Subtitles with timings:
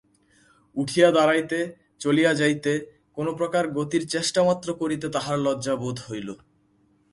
[0.75, 1.59] উঠিয়া দাঁড়াইতে,
[1.99, 2.71] চলিয়া যাইতে,
[3.13, 6.29] কোনোপ্রকার গতির চেষ্টামাত্র করিতে তাহার লজ্জাবোধ হইল।